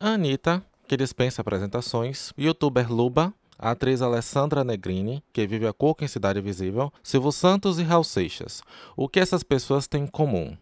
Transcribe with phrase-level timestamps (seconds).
[0.00, 6.08] Anitta, que dispensa apresentações, youtuber Luba, a atriz Alessandra Negrini, que vive a Coca em
[6.08, 8.62] Cidade Visível, Silvio Santos e Raul Seixas.
[8.96, 10.56] O que essas pessoas têm em comum?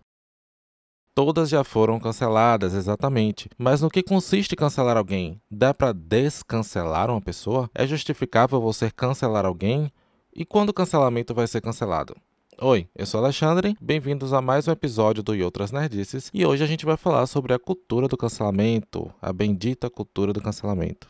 [1.15, 3.51] Todas já foram canceladas, exatamente.
[3.59, 5.39] Mas no que consiste cancelar alguém?
[5.51, 7.71] Dá para descancelar uma pessoa?
[7.75, 9.93] É justificável você cancelar alguém?
[10.35, 12.17] E quando o cancelamento vai ser cancelado?
[12.59, 16.65] Oi, eu sou Alexandre, bem-vindos a mais um episódio do E Outras Nerdices e hoje
[16.65, 21.07] a gente vai falar sobre a cultura do cancelamento, a bendita cultura do cancelamento.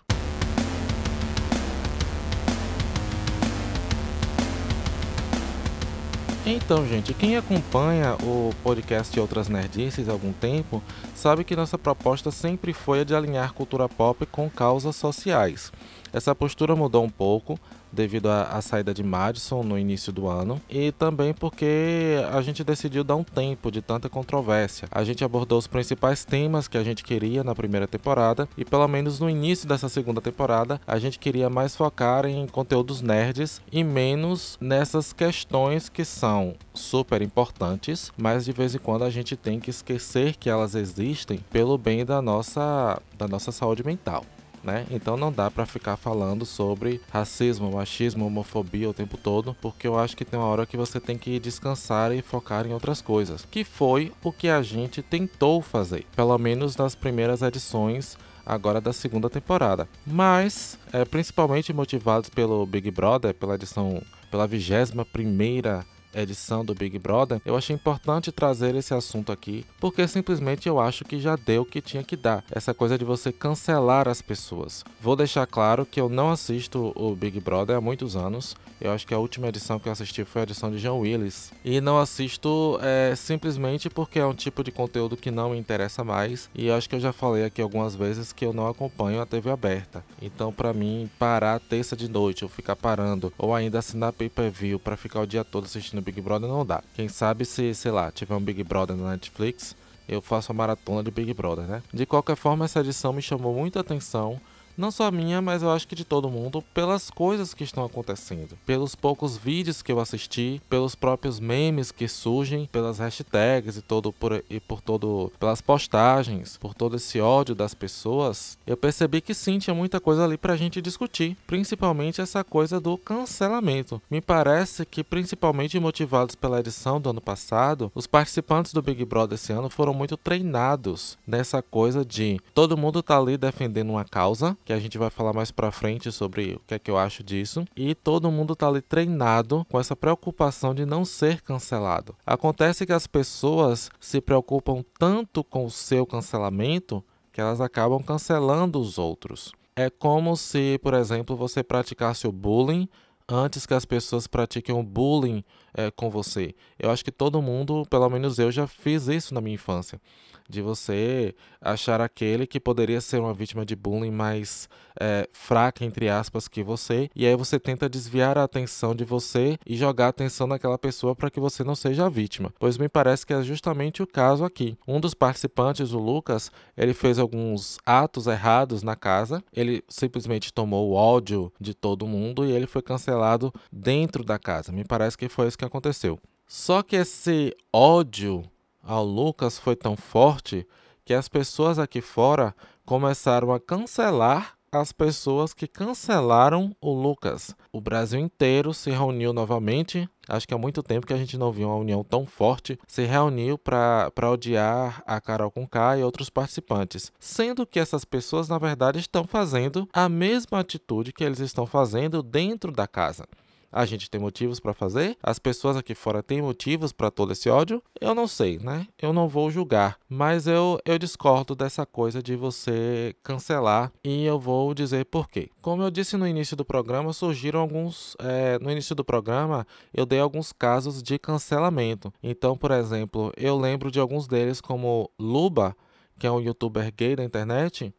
[6.45, 10.83] Então, gente, quem acompanha o podcast Outras Nerdices há algum tempo
[11.15, 15.73] sabe que nossa proposta sempre foi a de alinhar cultura pop com causas sociais.
[16.17, 17.61] Essa postura mudou um pouco
[17.93, 23.05] devido à, saída de Madison no início do ano e também porque a gente decidiu
[23.05, 24.89] dar um tempo de tanta controvérsia.
[24.91, 28.89] A gente abordou os principais temas que a gente queria na primeira temporada e pelo
[28.89, 33.85] menos no início dessa segunda temporada a gente queria mais focar em conteúdos nerds e
[33.85, 39.61] menos nessas questões que são super importantes, mas de vez em quando a gente tem
[39.61, 44.25] que esquecer que elas existem pelo bem da nossa da nossa saúde mental
[44.67, 44.85] né?
[44.91, 49.99] Então não dá para ficar falando sobre racismo, machismo, homofobia o tempo todo, porque eu
[49.99, 53.47] acho que tem uma hora que você tem que descansar e focar em outras coisas,
[53.51, 58.93] que foi o que a gente tentou fazer, pelo menos nas primeiras edições agora da
[58.93, 59.89] segunda temporada.
[60.07, 65.85] Mas, é, principalmente motivados pelo Big Brother, pela edição, pela vigésima primeira
[66.17, 71.05] edição do Big Brother, eu achei importante trazer esse assunto aqui, porque simplesmente eu acho
[71.05, 72.45] que já deu o que tinha que dar.
[72.51, 74.85] Essa coisa de você cancelar as pessoas.
[75.01, 78.57] Vou deixar claro que eu não assisto o Big Brother há muitos anos.
[78.81, 81.51] Eu acho que a última edição que eu assisti foi a edição de John Willis.
[81.65, 86.05] E não assisto é, simplesmente porque é um tipo de conteúdo que não me interessa
[86.05, 86.51] mais.
[86.55, 89.51] E acho que eu já falei aqui algumas vezes que eu não acompanho a TV
[89.51, 90.05] aberta.
[90.21, 94.51] Então, para mim, parar terça de noite ou ficar parando, ou ainda assinar pay per
[94.51, 96.83] view para ficar o dia todo assistindo Big Brother, não dá.
[96.95, 99.75] Quem sabe se, sei lá, tiver um Big Brother na Netflix,
[100.09, 101.83] eu faço a maratona de Big Brother, né?
[101.93, 104.41] De qualquer forma, essa edição me chamou muita atenção
[104.77, 108.59] não só minha, mas eu acho que de todo mundo, pelas coisas que estão acontecendo,
[108.67, 114.13] pelos poucos vídeos que eu assisti, pelos próprios memes que surgem, pelas hashtags e todo
[114.13, 119.35] por, e por todo pelas postagens, por todo esse ódio das pessoas, eu percebi que
[119.35, 124.01] sim, tinha muita coisa ali pra gente discutir, principalmente essa coisa do cancelamento.
[124.11, 129.37] Me parece que principalmente motivados pela edição do ano passado, os participantes do Big Brother
[129.37, 134.57] esse ano foram muito treinados nessa coisa de todo mundo tá ali defendendo uma causa
[134.67, 137.23] que a gente vai falar mais pra frente sobre o que é que eu acho
[137.23, 137.65] disso.
[137.77, 142.17] E todo mundo tá ali treinado com essa preocupação de não ser cancelado.
[142.27, 147.03] Acontece que as pessoas se preocupam tanto com o seu cancelamento
[147.33, 149.53] que elas acabam cancelando os outros.
[149.77, 152.89] É como se, por exemplo, você praticasse o bullying
[153.29, 155.45] antes que as pessoas pratiquem o bullying
[155.77, 156.55] é, com você.
[156.79, 160.01] Eu acho que todo mundo, pelo menos eu, já fiz isso na minha infância
[160.49, 166.09] de você achar aquele que poderia ser uma vítima de bullying mais é, fraca, entre
[166.09, 170.09] aspas, que você, e aí você tenta desviar a atenção de você e jogar a
[170.09, 172.53] atenção naquela pessoa para que você não seja a vítima.
[172.59, 174.79] Pois me parece que é justamente o caso aqui.
[174.87, 180.91] Um dos participantes, o Lucas, ele fez alguns atos errados na casa, ele simplesmente tomou
[180.91, 184.73] o ódio de todo mundo e ele foi cancelado dentro da casa.
[184.73, 186.19] Me parece que foi isso que aconteceu.
[186.47, 188.45] Só que esse ódio
[188.83, 190.67] ao Lucas foi tão forte
[191.05, 192.55] que as pessoas aqui fora
[192.85, 197.55] começaram a cancelar as pessoas que cancelaram o Lucas.
[197.73, 200.09] O Brasil inteiro se reuniu novamente.
[200.29, 202.79] Acho que há muito tempo que a gente não viu uma união tão forte.
[202.87, 207.13] Se reuniu para odiar a Carol Conká e outros participantes.
[207.19, 212.23] Sendo que essas pessoas, na verdade, estão fazendo a mesma atitude que eles estão fazendo
[212.23, 213.27] dentro da casa.
[213.77, 215.19] A gente tem motivos para fazer?
[215.23, 217.83] As pessoas aqui fora têm motivos para todo esse ódio?
[218.01, 218.87] Eu não sei, né?
[218.99, 224.41] Eu não vou julgar, mas eu, eu discordo dessa coisa de você cancelar e eu
[224.41, 225.51] vou dizer por quê.
[225.61, 228.17] Como eu disse no início do programa, surgiram alguns.
[228.19, 232.11] É, no início do programa, eu dei alguns casos de cancelamento.
[232.23, 235.77] Então, por exemplo, eu lembro de alguns deles, como Luba,
[236.19, 237.93] que é um youtuber gay da internet,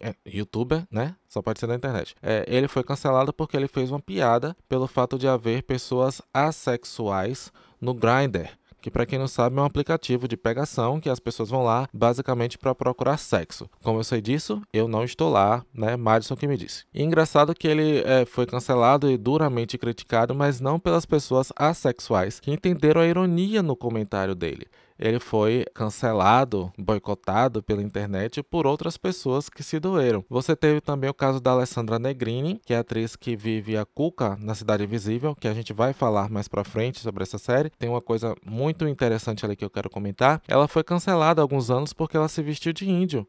[0.00, 1.14] é, youtuber, né?
[1.28, 2.14] Só pode ser da internet.
[2.22, 7.52] É, ele foi cancelado porque ele fez uma piada pelo fato de haver pessoas assexuais
[7.80, 8.48] no Grindr.
[8.80, 11.86] Que, para quem não sabe, é um aplicativo de pegação que as pessoas vão lá
[11.92, 13.68] basicamente para procurar sexo.
[13.82, 15.96] Como eu sei disso, eu não estou lá, né?
[15.96, 16.84] Madison que me disse.
[16.94, 22.40] E engraçado que ele é, foi cancelado e duramente criticado, mas não pelas pessoas assexuais
[22.40, 24.66] que entenderam a ironia no comentário dele.
[25.00, 30.22] Ele foi cancelado, boicotado pela internet por outras pessoas que se doeram.
[30.28, 33.86] Você teve também o caso da Alessandra Negrini, que é a atriz que vive a
[33.86, 37.70] Cuca na Cidade Invisível, que a gente vai falar mais pra frente sobre essa série.
[37.70, 40.42] Tem uma coisa muito interessante ali que eu quero comentar.
[40.46, 43.26] Ela foi cancelada há alguns anos porque ela se vestiu de índio.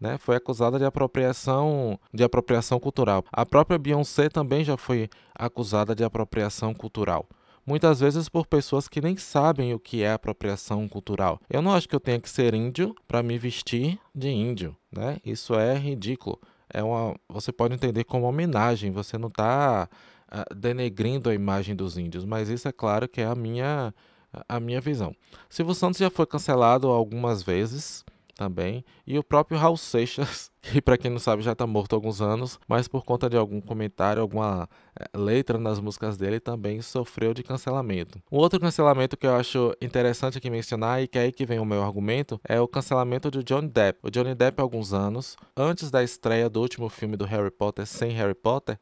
[0.00, 3.22] Né, foi acusada de apropriação de apropriação cultural.
[3.30, 7.28] A própria Beyoncé também já foi acusada de apropriação cultural
[7.66, 11.40] muitas vezes por pessoas que nem sabem o que é apropriação cultural.
[11.48, 15.18] Eu não acho que eu tenha que ser índio para me vestir de índio, né?
[15.24, 16.38] Isso é ridículo.
[16.72, 19.96] É uma, você pode entender como homenagem, você não está uh,
[20.28, 23.92] ah, denegrindo a imagem dos índios, mas isso é claro que é a minha,
[24.48, 25.14] a minha visão.
[25.48, 28.04] Silvio Santos já foi cancelado algumas vezes,
[28.40, 28.82] também.
[29.06, 32.22] E o próprio Raul Seixas, que para quem não sabe já está morto há alguns
[32.22, 34.66] anos, mas por conta de algum comentário, alguma
[34.98, 38.18] eh, letra nas músicas dele, também sofreu de cancelamento.
[38.32, 41.58] Um outro cancelamento que eu acho interessante aqui mencionar, e que é aí que vem
[41.58, 43.98] o meu argumento, é o cancelamento de Johnny Depp.
[44.02, 47.86] O Johnny Depp, há alguns anos, antes da estreia do último filme do Harry Potter
[47.86, 48.78] sem Harry Potter,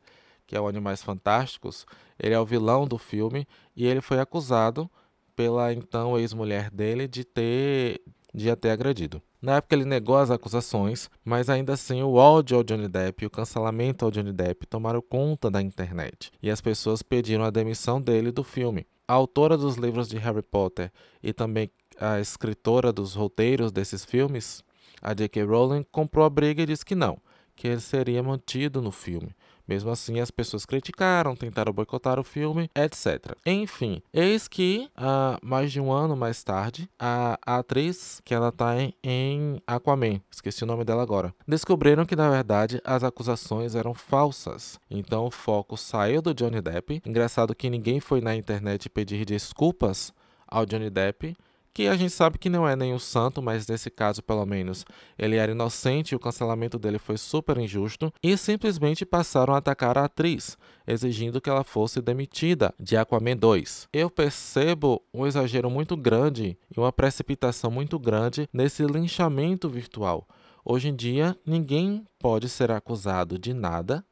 [0.46, 1.84] que é o Animais Fantásticos,
[2.16, 3.44] ele é o vilão do filme
[3.74, 4.88] e ele foi acusado
[5.34, 8.00] pela então ex-mulher dele de ter
[8.34, 9.22] de a ter agredido.
[9.40, 13.26] Na época ele negou as acusações, mas ainda assim o ódio ao Johnny Depp e
[13.26, 18.00] o cancelamento ao Johnny Depp tomaram conta da internet e as pessoas pediram a demissão
[18.00, 18.84] dele do filme.
[19.06, 20.90] A autora dos livros de Harry Potter
[21.22, 21.70] e também
[22.00, 24.62] a escritora dos roteiros desses filmes,
[25.00, 25.44] a J.K.
[25.44, 27.16] Rowling, comprou a briga e disse que não,
[27.54, 29.34] que ele seria mantido no filme.
[29.68, 33.36] Mesmo assim, as pessoas criticaram, tentaram boicotar o filme, etc.
[33.44, 38.80] Enfim, eis que uh, mais de um ano mais tarde, a, atriz que ela tá
[38.80, 43.92] em, em Aquaman, esqueci o nome dela agora, descobriram que na verdade as acusações eram
[43.92, 44.80] falsas.
[44.90, 47.02] Então o foco saiu do Johnny Depp.
[47.04, 50.12] Engraçado que ninguém foi na internet pedir desculpas
[50.46, 51.36] ao Johnny Depp
[51.72, 54.84] que a gente sabe que não é nenhum santo, mas nesse caso, pelo menos,
[55.18, 59.96] ele era inocente e o cancelamento dele foi super injusto, e simplesmente passaram a atacar
[59.96, 60.56] a atriz,
[60.86, 63.88] exigindo que ela fosse demitida de Aquaman 2.
[63.92, 70.26] Eu percebo um exagero muito grande e uma precipitação muito grande nesse linchamento virtual.
[70.64, 74.04] Hoje em dia, ninguém pode ser acusado de nada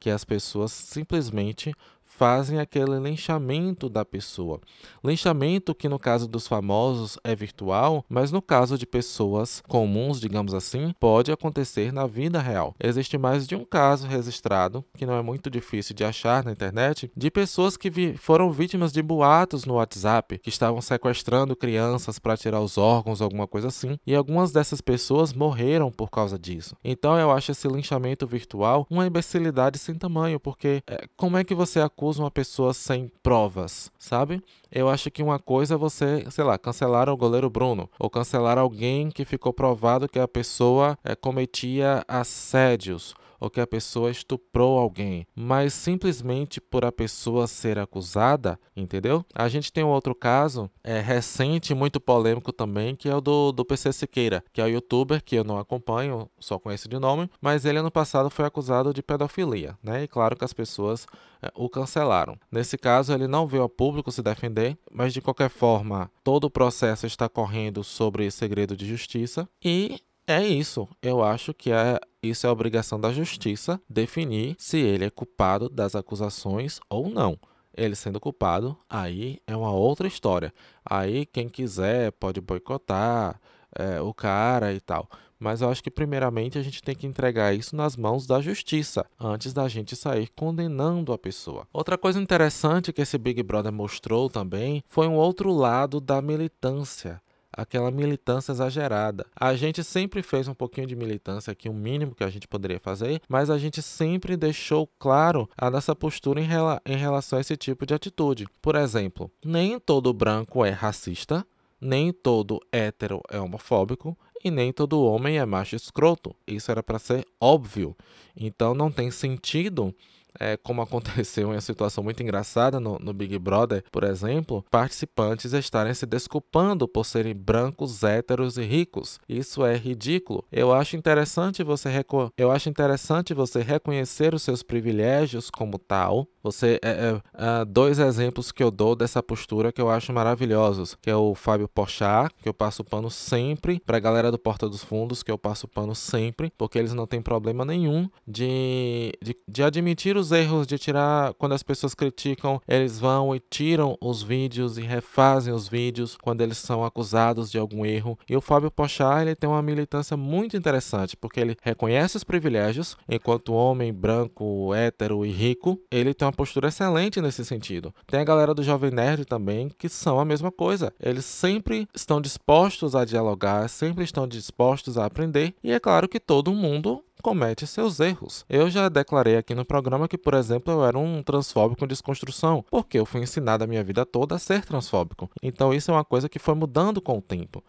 [0.00, 1.74] que as pessoas simplesmente
[2.18, 4.60] fazem aquele linchamento da pessoa.
[5.04, 10.52] Linchamento que no caso dos famosos é virtual, mas no caso de pessoas comuns, digamos
[10.52, 12.74] assim, pode acontecer na vida real.
[12.82, 17.08] Existe mais de um caso registrado, que não é muito difícil de achar na internet,
[17.16, 22.36] de pessoas que vi foram vítimas de boatos no WhatsApp, que estavam sequestrando crianças para
[22.36, 26.74] tirar os órgãos, alguma coisa assim, e algumas dessas pessoas morreram por causa disso.
[26.82, 31.54] Então eu acho esse linchamento virtual uma imbecilidade sem tamanho, porque é, como é que
[31.54, 34.42] você acusa acusa uma pessoa sem provas, sabe?
[34.72, 38.56] Eu acho que uma coisa é você, sei lá, cancelar o goleiro Bruno, ou cancelar
[38.56, 44.78] alguém que ficou provado que a pessoa é, cometia assédios, ou que a pessoa estuprou
[44.78, 49.24] alguém, mas simplesmente por a pessoa ser acusada, entendeu?
[49.34, 53.52] A gente tem um outro caso é, recente, muito polêmico também, que é o do,
[53.52, 57.30] do PC Siqueira, que é o youtuber que eu não acompanho, só conheço de nome,
[57.40, 60.04] mas ele ano passado foi acusado de pedofilia, né?
[60.04, 61.06] E claro que as pessoas
[61.42, 62.36] é, o cancelaram.
[62.50, 66.50] Nesse caso, ele não veio ao público se defender, mas de qualquer forma, todo o
[66.50, 70.86] processo está correndo sobre segredo de justiça e é isso.
[71.00, 75.94] Eu acho que é, isso é obrigação da justiça definir se ele é culpado das
[75.94, 77.38] acusações ou não.
[77.76, 80.52] Ele sendo culpado, aí é uma outra história.
[80.84, 83.40] Aí quem quiser pode boicotar
[83.76, 85.08] é, o cara e tal.
[85.38, 89.06] Mas eu acho que primeiramente a gente tem que entregar isso nas mãos da justiça,
[89.20, 91.68] antes da gente sair condenando a pessoa.
[91.72, 97.22] Outra coisa interessante que esse Big Brother mostrou também foi um outro lado da militância
[97.58, 99.26] aquela militância exagerada.
[99.34, 102.46] A gente sempre fez um pouquinho de militância aqui, o um mínimo que a gente
[102.46, 107.36] poderia fazer, mas a gente sempre deixou claro a nossa postura em, rela em relação
[107.36, 108.46] a esse tipo de atitude.
[108.62, 111.44] Por exemplo, nem todo branco é racista,
[111.80, 116.34] nem todo hétero é homofóbico e nem todo homem é macho escroto.
[116.46, 117.96] Isso era para ser óbvio.
[118.36, 119.92] Então não tem sentido
[120.38, 125.52] é, como aconteceu em uma situação muito engraçada no, no, Big Brother, por exemplo, participantes
[125.52, 129.18] estarem se desculpando por serem brancos, héteros e ricos.
[129.28, 130.44] Isso é ridículo.
[130.50, 131.88] Eu acho interessante você
[132.36, 136.26] eu acho interessante você reconhecer os seus privilégios como tal.
[136.42, 140.96] Você é, é, é, dois exemplos que eu dou dessa postura que eu acho maravilhosos,
[141.00, 144.68] que é o Fábio Porchat, que eu passo pano sempre, para a galera do Porta
[144.68, 149.36] dos Fundos, que eu passo pano sempre, porque eles não têm problema nenhum de, de,
[149.46, 154.22] de admitir os erros, de tirar quando as pessoas criticam, eles vão e tiram os
[154.22, 158.18] vídeos e refazem os vídeos quando eles são acusados de algum erro.
[158.28, 162.96] E o Fábio Pochá, ele tem uma militância muito interessante, porque ele reconhece os privilégios,
[163.08, 167.94] enquanto homem branco, hétero e rico, ele tem uma postura excelente nesse sentido.
[168.06, 170.92] Tem a galera do Jovem Nerd também, que são a mesma coisa.
[171.00, 176.20] Eles sempre estão dispostos a dialogar, sempre estão dispostos a aprender, e é claro que
[176.20, 178.44] todo mundo comete seus erros.
[178.48, 182.64] Eu já declarei aqui no programa que, por exemplo, eu era um transfóbico em desconstrução,
[182.70, 185.30] porque eu fui ensinado a minha vida toda a ser transfóbico.
[185.42, 187.62] Então isso é uma coisa que foi mudando com o tempo.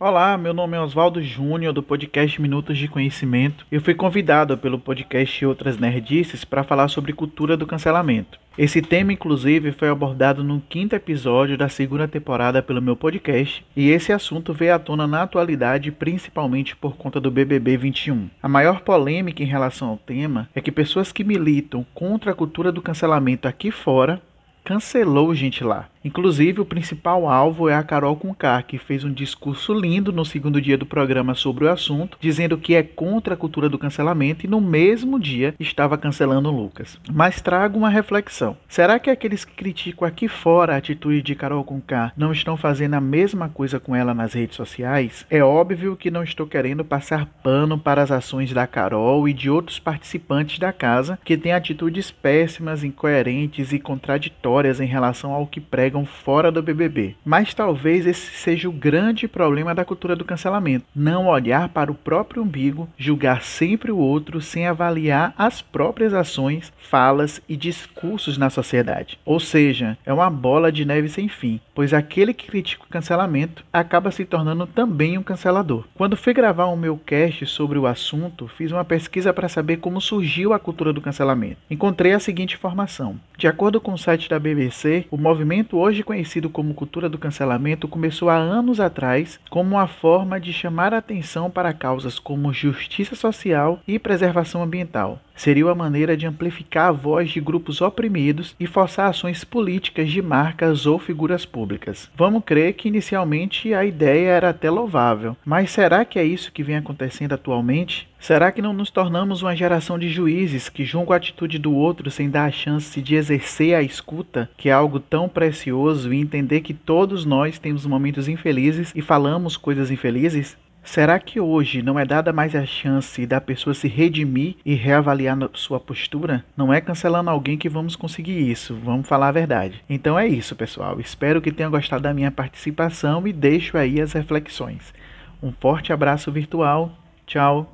[0.00, 3.66] Olá, meu nome é Oswaldo Júnior do podcast Minutos de Conhecimento.
[3.68, 8.38] Eu fui convidado pelo podcast Outras Nerdices para falar sobre cultura do cancelamento.
[8.56, 13.90] Esse tema, inclusive, foi abordado no quinto episódio da segunda temporada pelo meu podcast, e
[13.90, 18.30] esse assunto veio à tona na atualidade, principalmente por conta do BBB 21.
[18.40, 22.70] A maior polêmica em relação ao tema é que pessoas que militam contra a cultura
[22.70, 24.22] do cancelamento aqui fora
[24.68, 25.88] cancelou gente lá.
[26.04, 30.60] Inclusive, o principal alvo é a Carol Conká, que fez um discurso lindo no segundo
[30.60, 34.48] dia do programa sobre o assunto, dizendo que é contra a cultura do cancelamento e
[34.48, 36.98] no mesmo dia estava cancelando Lucas.
[37.12, 38.56] Mas trago uma reflexão.
[38.68, 42.94] Será que aqueles que criticam aqui fora a atitude de Carol Conká não estão fazendo
[42.94, 45.26] a mesma coisa com ela nas redes sociais?
[45.30, 49.50] É óbvio que não estou querendo passar pano para as ações da Carol e de
[49.50, 55.60] outros participantes da casa que têm atitudes péssimas, incoerentes e contraditórias em relação ao que
[55.60, 57.16] pregam pregam fora do BBB.
[57.24, 61.94] Mas talvez esse seja o grande problema da cultura do cancelamento: não olhar para o
[61.94, 68.50] próprio umbigo, julgar sempre o outro sem avaliar as próprias ações, falas e discursos na
[68.50, 69.18] sociedade.
[69.24, 73.64] Ou seja, é uma bola de neve sem fim, pois aquele que critica o cancelamento
[73.72, 75.84] acaba se tornando também um cancelador.
[75.94, 80.02] Quando fui gravar o meu cast sobre o assunto, fiz uma pesquisa para saber como
[80.02, 81.56] surgiu a cultura do cancelamento.
[81.70, 86.50] Encontrei a seguinte informação: de acordo com o site da BBC, o movimento hoje conhecido
[86.50, 91.50] como cultura do cancelamento começou há anos atrás como uma forma de chamar a atenção
[91.50, 95.20] para causas como justiça social e preservação ambiental.
[95.38, 100.20] Seria uma maneira de amplificar a voz de grupos oprimidos e forçar ações políticas de
[100.20, 102.10] marcas ou figuras públicas.
[102.16, 106.64] Vamos crer que inicialmente a ideia era até louvável, mas será que é isso que
[106.64, 108.08] vem acontecendo atualmente?
[108.18, 112.10] Será que não nos tornamos uma geração de juízes que julgam a atitude do outro
[112.10, 116.62] sem dar a chance de exercer a escuta, que é algo tão precioso, e entender
[116.62, 120.56] que todos nós temos momentos infelizes e falamos coisas infelizes?
[120.90, 125.36] Será que hoje não é dada mais a chance da pessoa se redimir e reavaliar
[125.52, 126.42] sua postura?
[126.56, 129.84] Não é cancelando alguém que vamos conseguir isso, vamos falar a verdade.
[129.86, 130.98] Então é isso, pessoal.
[130.98, 134.94] Espero que tenham gostado da minha participação e deixo aí as reflexões.
[135.42, 136.90] Um forte abraço virtual.
[137.26, 137.70] Tchau.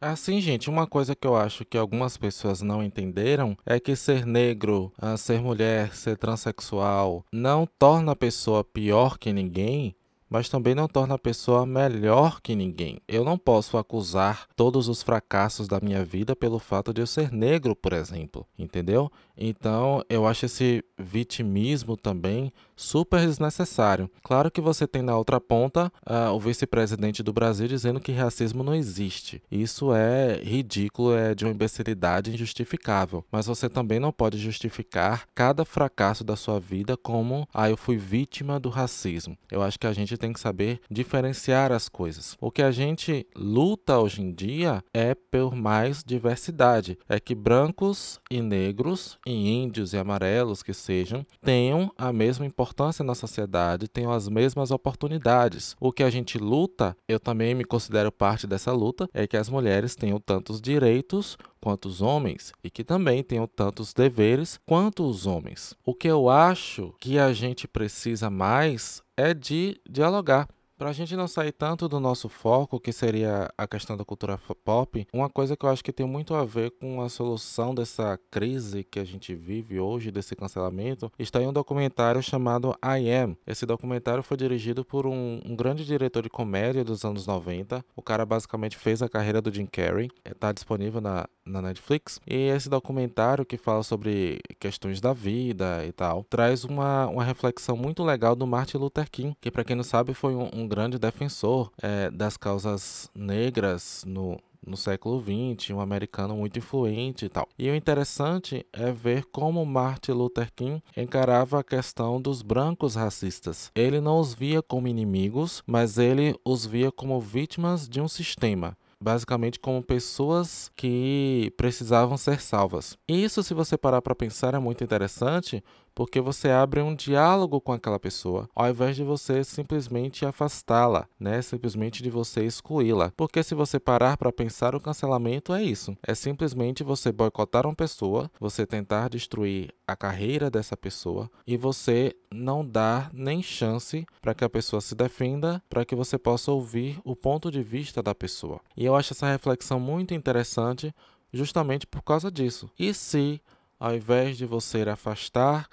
[0.00, 4.24] Assim, gente, uma coisa que eu acho que algumas pessoas não entenderam é que ser
[4.24, 9.96] negro, ah, ser mulher, ser transexual não torna a pessoa pior que ninguém,
[10.28, 13.00] mas também não torna a pessoa melhor que ninguém.
[13.08, 17.32] Eu não posso acusar todos os fracassos da minha vida pelo fato de eu ser
[17.32, 19.10] negro, por exemplo, entendeu?
[19.38, 24.10] Então, eu acho esse vitimismo também super desnecessário.
[24.22, 28.62] Claro que você tem na outra ponta uh, o vice-presidente do Brasil dizendo que racismo
[28.62, 29.42] não existe.
[29.50, 33.24] Isso é ridículo, é de uma imbecilidade injustificável.
[33.30, 37.96] Mas você também não pode justificar cada fracasso da sua vida como, ah, eu fui
[37.96, 39.36] vítima do racismo.
[39.50, 42.36] Eu acho que a gente tem que saber diferenciar as coisas.
[42.40, 46.98] O que a gente luta hoje em dia é por mais diversidade.
[47.08, 53.04] É que brancos e negros, e índios e amarelos que sejam, tenham a mesma importância
[53.04, 55.76] na sociedade, tenham as mesmas oportunidades.
[55.80, 59.48] O que a gente luta, eu também me considero parte dessa luta, é que as
[59.48, 65.26] mulheres tenham tantos direitos quanto os homens e que também tenham tantos deveres quanto os
[65.26, 65.74] homens.
[65.84, 70.48] O que eu acho que a gente precisa mais é de dialogar.
[70.78, 74.38] Para a gente não sair tanto do nosso foco, que seria a questão da cultura
[74.64, 78.16] pop, uma coisa que eu acho que tem muito a ver com a solução dessa
[78.30, 83.36] crise que a gente vive hoje, desse cancelamento, está em um documentário chamado I Am.
[83.44, 87.84] Esse documentário foi dirigido por um, um grande diretor de comédia dos anos 90.
[87.96, 90.08] O cara basicamente fez a carreira do Jim Carrey.
[90.24, 92.20] Está disponível na, na Netflix.
[92.26, 97.76] E esse documentário que fala sobre questões da vida e tal, traz uma, uma reflexão
[97.76, 100.98] muito legal do Martin Luther King, que para quem não sabe foi um, um grande
[100.98, 107.48] defensor é, das causas negras no, no século XX, um americano muito influente e tal.
[107.58, 113.70] E o interessante é ver como Martin Luther King encarava a questão dos brancos racistas.
[113.74, 118.76] Ele não os via como inimigos, mas ele os via como vítimas de um sistema
[119.00, 122.96] basicamente como pessoas que precisavam ser salvas.
[123.08, 125.62] E isso, se você parar para pensar, é muito interessante,
[125.98, 131.42] porque você abre um diálogo com aquela pessoa, ao invés de você simplesmente afastá-la, né?
[131.42, 133.12] Simplesmente de você excluí-la.
[133.16, 135.98] Porque se você parar para pensar, o cancelamento é isso.
[136.06, 142.14] É simplesmente você boicotar uma pessoa, você tentar destruir a carreira dessa pessoa e você
[142.32, 147.00] não dar nem chance para que a pessoa se defenda, para que você possa ouvir
[147.02, 148.60] o ponto de vista da pessoa.
[148.76, 150.94] E eu acho essa reflexão muito interessante
[151.32, 152.70] justamente por causa disso.
[152.78, 153.42] E se
[153.80, 155.68] ao invés de você afastar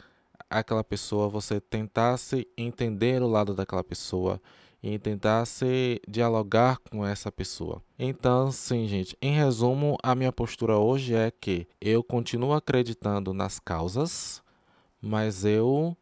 [0.49, 4.41] aquela pessoa, você tentasse entender o lado daquela pessoa
[4.81, 7.81] e tentasse dialogar com essa pessoa.
[7.97, 13.59] Então, sim, gente, em resumo, a minha postura hoje é que eu continuo acreditando nas
[13.59, 14.43] causas,
[15.01, 15.97] mas eu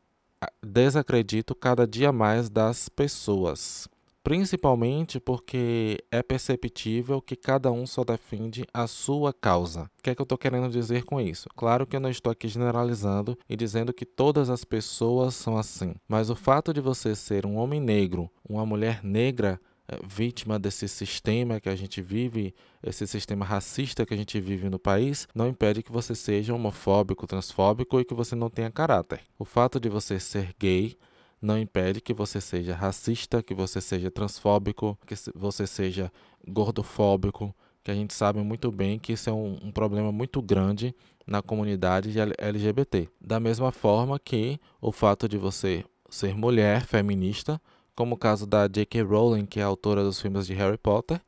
[0.62, 3.88] desacredito cada dia mais das pessoas
[4.24, 9.84] principalmente porque é perceptível que cada um só defende a sua causa.
[10.00, 11.50] O que é que eu estou querendo dizer com isso?
[11.56, 15.94] Claro que eu não estou aqui generalizando e dizendo que todas as pessoas são assim,
[16.08, 20.88] mas o fato de você ser um homem negro, uma mulher negra, eh, vítima desse
[20.88, 25.50] sistema que a gente vive, esse sistema racista que a gente vive no país, não
[25.50, 29.22] impede que você seja homofóbico, transfóbico e que você não tenha caráter.
[29.38, 30.96] O fato de você ser gay
[31.44, 36.10] não impede que você seja racista, que você seja transfóbico, que você seja
[36.48, 40.96] gordofóbico, que a gente sabe muito bem que isso é um, um problema muito grande
[41.28, 43.10] na comunidade LGBT.
[43.20, 47.62] Da mesma forma que o fato de você ser mulher, feminista,
[47.94, 49.02] como o caso da J.K.
[49.02, 51.20] Rowling, que é autora dos filmes de Harry Potter,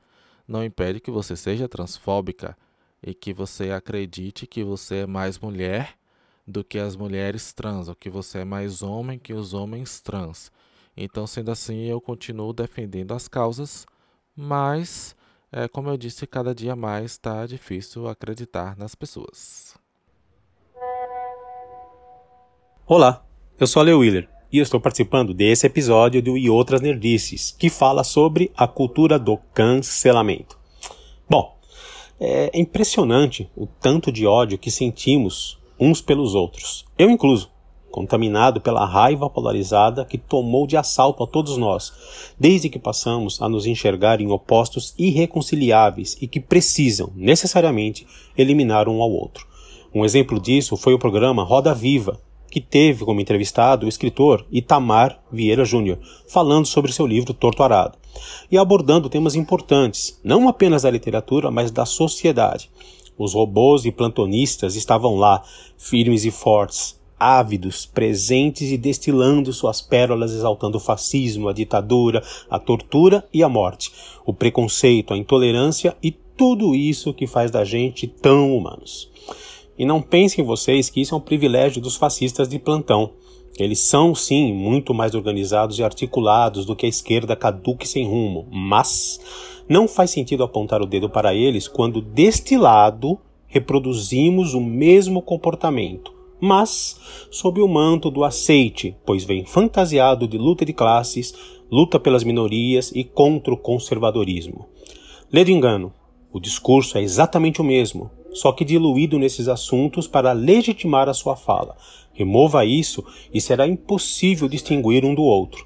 [0.48, 2.57] não impede que você seja transfóbica
[3.03, 5.98] e que você acredite que você é mais mulher
[6.48, 10.52] do que as mulheres trans, ou que você é mais homem que os homens trans.
[10.96, 13.86] Então, sendo assim, eu continuo defendendo as causas,
[14.36, 15.16] mas,
[15.52, 19.75] é, como eu disse, cada dia mais está difícil acreditar nas pessoas.
[22.88, 23.25] Olá,
[23.60, 27.70] eu sou a Leo Willer e estou participando desse episódio do E Outras Nerdices, que
[27.70, 30.58] fala sobre a cultura do cancelamento.
[31.28, 31.58] Bom,
[32.20, 37.50] é impressionante o tanto de ódio que sentimos uns pelos outros, eu incluso,
[37.92, 41.94] contaminado pela raiva polarizada que tomou de assalto a todos nós,
[42.38, 48.05] desde que passamos a nos enxergar em opostos irreconciliáveis e que precisam, necessariamente,
[48.38, 49.48] eliminar um ao outro.
[49.94, 52.20] Um exemplo disso foi o programa Roda Viva,
[52.51, 57.98] que teve como entrevistado o escritor Itamar Vieira Júnior, falando sobre seu livro Torto Arado,
[58.51, 62.70] e abordando temas importantes, não apenas da literatura, mas da sociedade.
[63.18, 65.44] Os robôs e plantonistas estavam lá,
[65.78, 72.60] firmes e fortes, ávidos, presentes e destilando suas pérolas exaltando o fascismo, a ditadura, a
[72.60, 73.92] tortura e a morte,
[74.25, 79.10] o preconceito, a intolerância e tudo isso que faz da gente tão humanos.
[79.78, 83.12] E não pensem vocês que isso é um privilégio dos fascistas de plantão.
[83.58, 88.06] Eles são, sim, muito mais organizados e articulados do que a esquerda caduca e sem
[88.06, 89.20] rumo, mas
[89.68, 96.14] não faz sentido apontar o dedo para eles quando, deste lado, reproduzimos o mesmo comportamento,
[96.40, 97.00] mas
[97.32, 101.34] sob o manto do aceite, pois vem fantasiado de luta de classes,
[101.72, 104.68] luta pelas minorias e contra o conservadorismo.
[105.32, 105.92] Lê engano,
[106.32, 111.36] o discurso é exatamente o mesmo, só que diluído nesses assuntos para legitimar a sua
[111.36, 111.75] fala.
[112.14, 115.66] Remova isso e será impossível distinguir um do outro.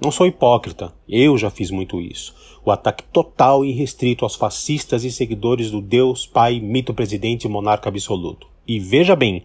[0.00, 2.32] Não sou hipócrita, eu já fiz muito isso.
[2.64, 7.48] O ataque total e restrito aos fascistas e seguidores do Deus, Pai, mito presidente e
[7.48, 8.46] monarca absoluto.
[8.64, 9.42] E veja bem,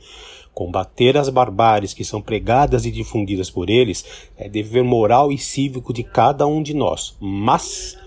[0.54, 5.92] combater as barbáries que são pregadas e difundidas por eles é dever moral e cívico
[5.92, 7.18] de cada um de nós.
[7.20, 7.98] Mas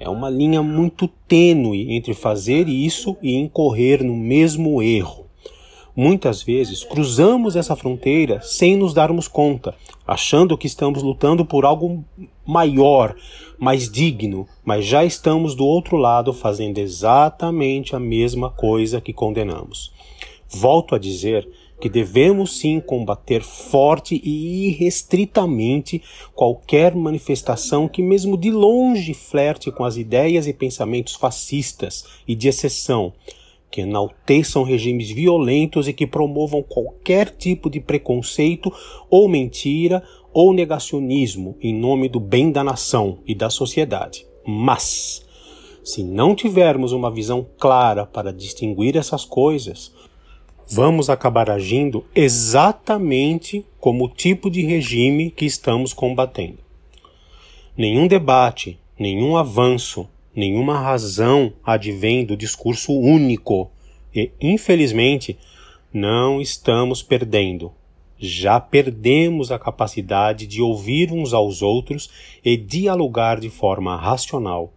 [0.00, 5.23] é uma linha muito tênue entre fazer isso e incorrer no mesmo erro.
[5.96, 12.04] Muitas vezes cruzamos essa fronteira sem nos darmos conta, achando que estamos lutando por algo
[12.44, 13.14] maior,
[13.60, 19.92] mais digno, mas já estamos do outro lado fazendo exatamente a mesma coisa que condenamos.
[20.48, 21.48] Volto a dizer
[21.80, 26.02] que devemos sim combater forte e irrestritamente
[26.34, 32.48] qualquer manifestação que, mesmo de longe, flerte com as ideias e pensamentos fascistas e de
[32.48, 33.12] exceção
[33.74, 38.72] que enalteçam regimes violentos e que promovam qualquer tipo de preconceito
[39.10, 40.00] ou mentira
[40.32, 44.24] ou negacionismo em nome do bem da nação e da sociedade.
[44.46, 45.26] Mas,
[45.82, 49.92] se não tivermos uma visão clara para distinguir essas coisas,
[50.70, 56.58] vamos acabar agindo exatamente como o tipo de regime que estamos combatendo.
[57.76, 63.70] Nenhum debate, nenhum avanço, nenhuma razão advém do discurso único
[64.14, 65.38] e, infelizmente,
[65.92, 67.72] não estamos perdendo.
[68.18, 72.08] Já perdemos a capacidade de ouvir uns aos outros
[72.44, 74.72] e dialogar de forma racional.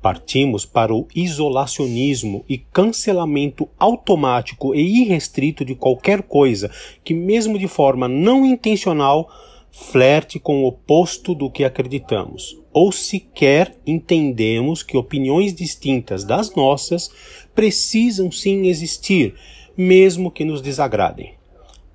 [0.00, 6.70] Partimos para o isolacionismo e cancelamento automático e irrestrito de qualquer coisa
[7.04, 9.30] que, mesmo de forma não intencional,
[9.72, 17.10] flerte com o oposto do que acreditamos, ou sequer entendemos que opiniões distintas das nossas
[17.54, 19.34] precisam sim existir,
[19.74, 21.34] mesmo que nos desagradem.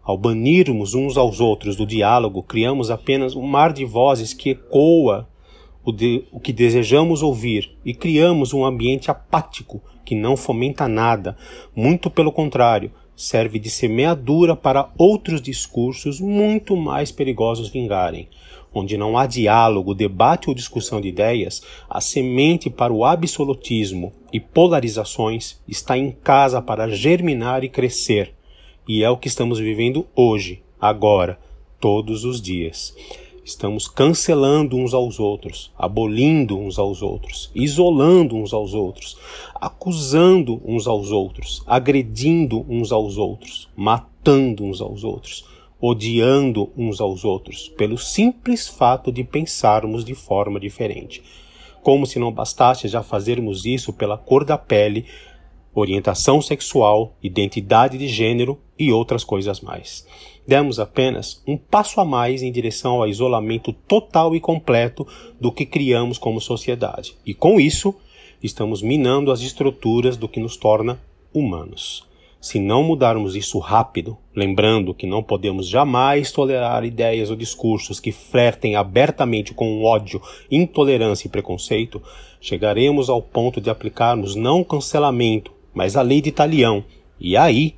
[0.03, 5.29] Ao banirmos uns aos outros do diálogo, criamos apenas um mar de vozes que ecoa
[5.85, 11.37] o, de, o que desejamos ouvir e criamos um ambiente apático que não fomenta nada,
[11.75, 18.29] muito pelo contrário, serve de semeadura para outros discursos muito mais perigosos vingarem.
[18.71, 24.39] Onde não há diálogo, debate ou discussão de ideias, a semente para o absolutismo e
[24.39, 28.35] polarizações está em casa para germinar e crescer.
[28.87, 31.39] E é o que estamos vivendo hoje, agora,
[31.79, 32.95] todos os dias.
[33.47, 39.17] Estamos cancelando uns aos outros, abolindo uns aos outros, isolando uns aos outros,
[39.55, 45.45] acusando uns aos outros, agredindo uns aos outros, matando uns aos outros,
[45.79, 51.23] odiando uns aos outros, pelo simples fato de pensarmos de forma diferente.
[51.81, 55.05] Como se não bastasse já fazermos isso pela cor da pele,
[55.73, 60.05] orientação sexual, identidade de gênero e outras coisas mais
[60.47, 65.05] demos apenas um passo a mais em direção ao isolamento total e completo
[65.39, 67.15] do que criamos como sociedade.
[67.25, 67.93] E com isso,
[68.41, 70.99] estamos minando as estruturas do que nos torna
[71.33, 72.07] humanos.
[72.39, 78.11] Se não mudarmos isso rápido, lembrando que não podemos jamais tolerar ideias ou discursos que
[78.11, 82.01] flertem abertamente com ódio, intolerância e preconceito,
[82.39, 86.85] chegaremos ao ponto de aplicarmos não o cancelamento, mas a lei de talião.
[87.19, 87.75] E aí,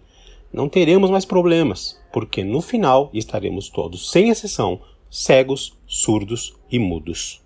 [0.53, 7.41] não teremos mais problemas, porque no final estaremos todos, sem exceção, cegos, surdos e mudos.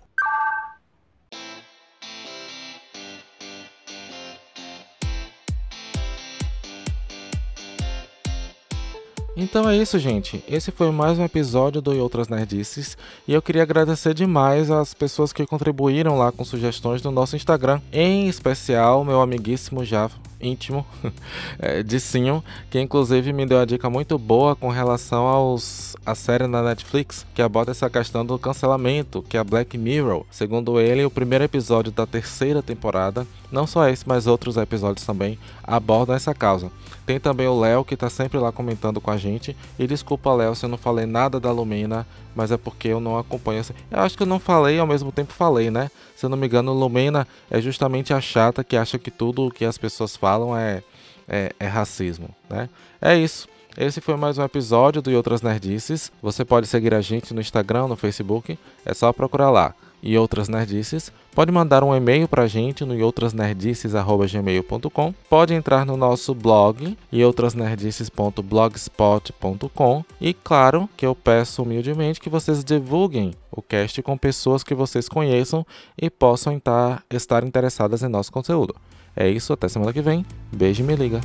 [9.36, 10.44] Então é isso, gente.
[10.48, 12.96] Esse foi mais um episódio do E Outras Nerdices.
[13.26, 17.80] E eu queria agradecer demais às pessoas que contribuíram lá com sugestões no nosso Instagram.
[17.92, 20.08] Em especial, meu amiguíssimo já
[20.44, 20.86] íntimo,
[21.58, 26.46] é, Dicinho, que inclusive me deu uma dica muito boa com relação aos a série
[26.46, 30.24] na Netflix que aborda essa questão do cancelamento, que é a Black Mirror.
[30.30, 35.38] Segundo ele, o primeiro episódio da terceira temporada, não só esse, mas outros episódios também,
[35.62, 36.70] abordam essa causa.
[37.06, 39.56] Tem também o Léo, que está sempre lá comentando com a gente.
[39.78, 43.18] E desculpa, Léo, se eu não falei nada da Lumena, mas é porque eu não
[43.18, 43.62] acompanho.
[43.90, 45.90] Eu acho que eu não falei ao mesmo tempo falei, né?
[46.16, 49.50] Se eu não me engano, Lumena é justamente a chata que acha que tudo o
[49.50, 50.82] que as pessoas falam é,
[51.28, 52.68] é, é racismo, né?
[53.00, 53.48] É isso.
[53.76, 56.12] Esse foi mais um episódio do E Outras Nerdices.
[56.22, 60.50] Você pode seguir a gente no Instagram, no Facebook, é só procurar lá e outras
[60.50, 66.94] nerdices, pode mandar um e-mail para a gente no outrasnerdices@gmail.com, pode entrar no nosso blog
[67.10, 74.62] e outrasnerdices.blogspot.com e claro que eu peço humildemente que vocês divulguem o cast com pessoas
[74.62, 76.60] que vocês conheçam e possam
[77.10, 78.76] estar interessadas em nosso conteúdo.
[79.16, 80.26] É isso, até semana que vem.
[80.52, 81.22] Beijo e me liga.